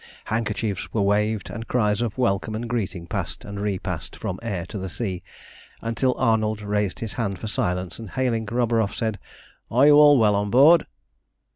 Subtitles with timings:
[0.25, 4.47] Handkerchiefs were waved, and cries of welcome and greeting passed and re passed from the
[4.47, 5.21] air to the sea,
[5.79, 9.19] until Arnold raised his hand for silence, and, hailing Roburoff, said
[9.69, 10.87] "Are you all well on board?"